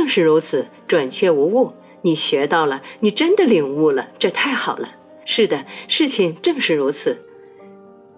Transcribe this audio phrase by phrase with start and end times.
[0.00, 1.74] 正是如此，准确无误。
[2.00, 4.88] 你学到了，你真的领悟了，这太好了。
[5.26, 7.18] 是的，事情正是如此。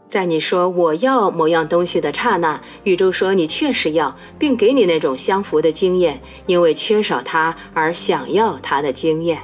[0.09, 9.41] 在你说我要某样东西的刹那，宇宙说你确实要，并给你那种相符的经验，因为缺少它而想要它的经验。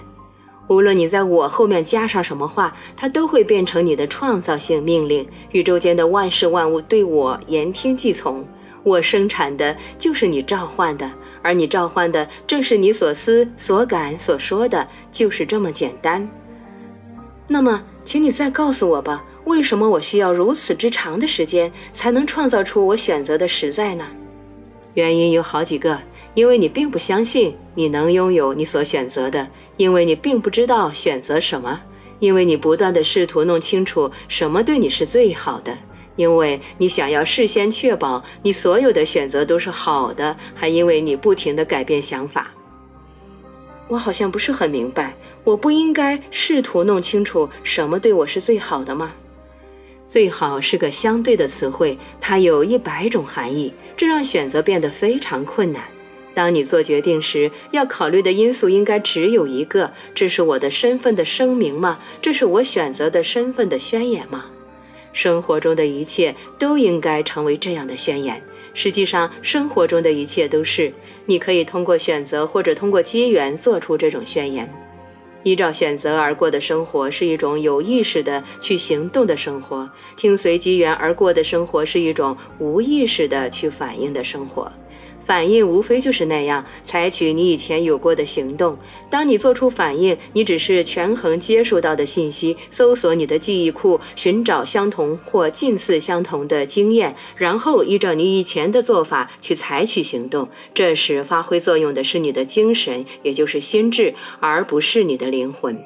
[0.68, 5.26] 无论你在我后面加上什么话，它都会变成你的创造性命令。
[5.50, 8.46] 宇宙间的万事万物对我言听计从。
[8.84, 11.10] 我生产的就是你召唤的，
[11.42, 16.28] 而你召唤的正是你所思所感所说的，就是这么简单。
[17.46, 19.24] 那么，请你再告诉我吧。
[19.44, 24.06] 为什么我需要如此之长的时间才能创造出我选择的实在呢？
[24.92, 25.98] 原因有好几个：
[26.34, 29.46] 因为你并不相信你能拥有你所选择的；
[29.78, 31.80] 因为你并不知道选择什么；
[32.18, 35.72] 因为你不断的试图弄清楚什么对你是最好的；
[36.18, 42.50] 因为你想要事先确保你所有的选择都是好的；还因为你不停的改变想法。
[43.86, 49.12] 我好像不是很明白，我不应该试图弄清楚什么对我是最好的吗？
[50.08, 55.84] 最好是个相对的词汇，它有一百种含义，这让选择变得非常困难。
[56.34, 62.00] 当你做决定时，要考虑的因素应该只有一个：这是我的身份的声明吗？
[62.20, 64.46] 这是我选择的身份的宣言吗？
[65.12, 68.42] 生活中的一切都应该成为这样的宣言。
[68.74, 70.92] 实际上，生活中的一切都是。
[71.26, 74.72] 你可以通过选择或者通过机缘做出这种宣言。
[75.42, 84.70] 依照选择而过的生活是一种有意识的去行动的生活，听随机缘而过的生活是一种无意识的去反应的生活。
[85.28, 88.78] 反应无非就是那样，采取你以前有过的行动。
[89.10, 100.48] 当你做出反应，你只是权衡接受到的信息，搜索你的记忆库，寻找相同或近似相同的经验，然后依照你以前的做法去采取行动。
[100.72, 105.78] 这时发挥作用的是你的精神，也就是心智，而不是你的灵魂。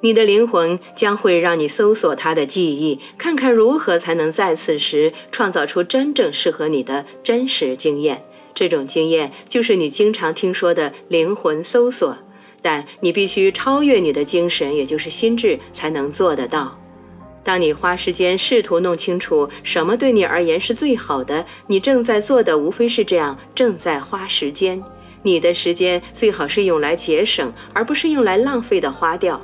[0.00, 8.24] 你的灵魂将会让你搜索他的记忆，看看如何才能在此时创造出真正适合你的真实经验。
[8.54, 12.16] 这种经验就是你经常听说的灵魂搜索，
[12.60, 16.76] 但你必须超越你的精神，也就是心智，才能做得到。
[17.42, 24.82] 当你花时间试图弄清楚什么对你而言是最好的，你正在做的无非是这样：正在花时间。
[25.22, 29.40] 你的时间最好是用来节省，而不是用来浪费的花掉。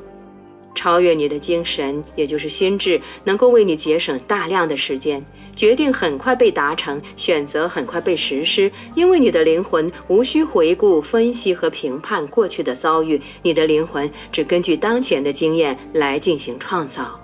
[0.76, 5.24] 超越你的精神，也就是心智，能够为你节省大量的时间。
[5.56, 17.18] 决定很快被达成，选择很快被实施，因为你的灵魂无需回顾、分析和评判过去的遭遇，你的灵魂只根据当前的经验来进行创造。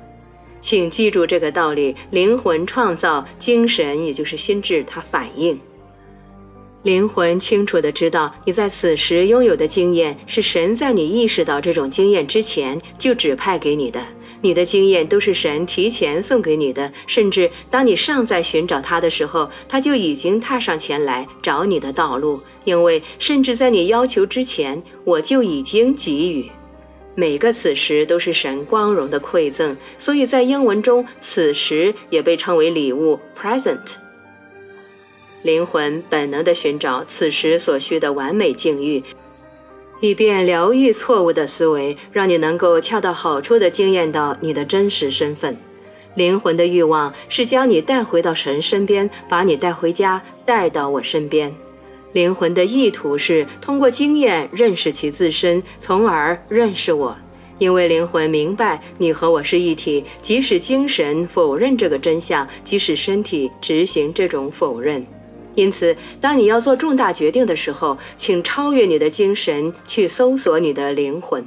[0.62, 5.60] 请记住这个道理：灵魂创造，精神也就是心智，它反应。
[6.82, 14.00] 灵魂清楚地知道你在此时拥有的经验是神在你意识到这种经验之前就指派给你的。
[14.40, 22.40] 你的经验都是神提前送给你的，甚至当你尚在寻找他的时候，他就已经踏上前来找你的道路。
[22.64, 26.50] 因为甚至在你要求之前，我就已经给予。
[27.14, 34.01] 每个此时都是神光荣的馈赠，所以在英文中，此时也被称为礼物 （present）。
[35.42, 39.02] 灵魂本能地寻找此时所需的完美境遇。
[40.00, 45.56] 以便疗愈错误的思维，让你能够恰到好处地经验到你的真实身份。
[46.14, 51.54] 灵魂的欲望是将你带回到神身边，把你带回家，带到我身边。
[52.12, 57.16] 灵魂的意图是通过经验认识其自身，从而认识我。
[57.58, 65.06] 因为灵魂明白你和我是一体，即使精神否认这个真相，即使身体执行这种否认。
[65.54, 71.44] 因此，当你要做重大决定的时候，请超越你的精神，去搜索你的灵魂。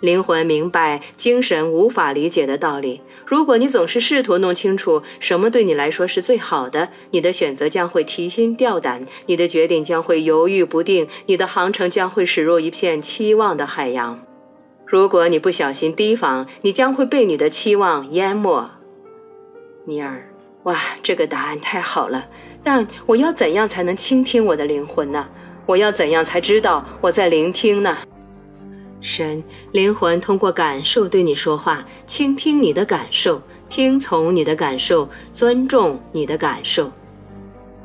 [0.00, 3.00] 灵魂明白精神无法理解的道理。
[3.24, 14.20] 如果你总是试图弄清楚什么对你来说是最好的，你的选择将会提心吊胆，你的决定将会犹豫不定，你的航程将会驶入一片期望的海洋。
[14.84, 18.68] 如果你不小心提防，你将会被你的期望淹没。
[19.86, 20.30] 尼尔，
[20.64, 22.26] 哇，这个答案太好了。
[22.64, 25.28] 但我要怎样才能倾听我的灵魂呢？
[25.66, 27.96] 我要怎样才知道我在聆听呢？
[29.00, 36.90] 神，灵魂通过感受对你说话，倾听你的感受，听从你的感受，尊重你的感受。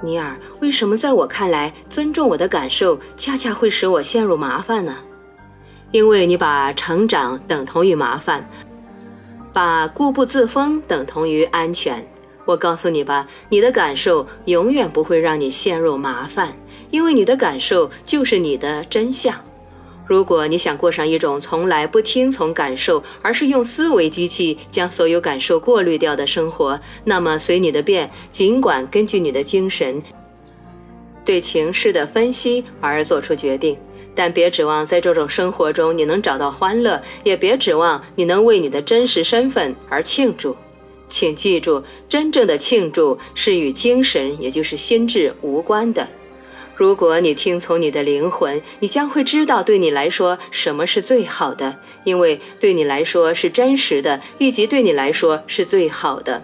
[0.02, 4.96] 尼尔，为什么在我看来，尊重我的感受恰恰会使我陷入麻烦呢？
[5.92, 8.50] 因为你把成长等同于麻烦，
[9.52, 12.06] 把固步自封等同于安全。
[12.50, 16.52] 我告诉你吧，你的感受永远不会让你陷入麻烦，
[16.90, 19.36] 因为你的感受就是你的真相。
[20.08, 30.02] 如果你想过上一种从来不听从感受，而是用思维机器将所有感受过滤掉的生活，那么随你的便，尽管根据你的精神
[31.24, 33.78] 对情势的分析而做出决定。
[34.16, 40.58] 但别指望在这种生活中你能找到欢乐，也别指望你能为你的真实身份而庆祝。
[41.10, 46.08] 请记住，真正的庆祝是与精神，也就是心智无关的。
[46.76, 51.76] 如果你听从你的灵魂，你将会知道对你来说什么是最好的，
[52.06, 56.42] 因为对你来说是真实的，以及对你来说是最好的。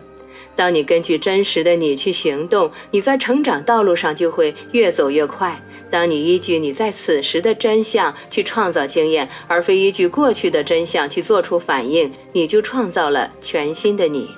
[0.53, 5.61] 当你根据真实的你去行动，你在成长道路上就会越走越快。
[5.89, 14.29] 当你依据你在此时的真相去创造经验，而非依据过去的真相去做出反应，你就创造了全新的你。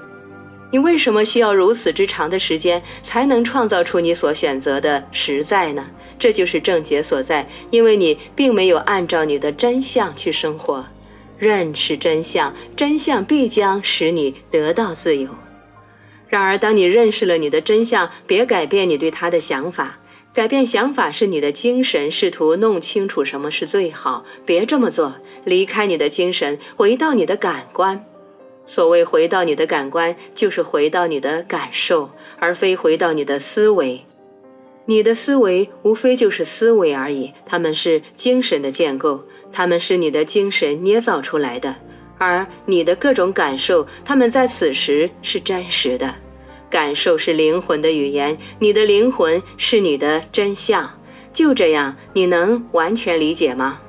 [0.69, 5.85] 你为什么需要如此之长的时间才能创造出你所选择的实在呢？
[6.19, 10.85] 这就是症结所在，因为你并没有按照你的真相去生活。
[11.37, 15.29] 认识真相，真相必将使你得到自由。
[16.27, 19.99] 然而，当你认识了你的真相，别改变你对他的想法。
[20.33, 25.15] 改变想法是你的精神试图弄清楚什么是最好，别这么做。
[25.45, 28.03] 离开你的精神，回到你的感官。
[28.67, 34.03] 所谓回到你的感官，就是回到你的感受，而非回到你的思维。
[34.85, 41.75] 你的思维无非就是思维而已，它们是精神的建构，它们是你的精神捏造出来的。
[42.17, 46.13] 而你的各种感受，它们在此时是真实的。
[46.69, 50.89] 感受是灵魂的语言，你的灵魂是你的真相。
[51.31, 53.79] 就这样，你能完全理解吗？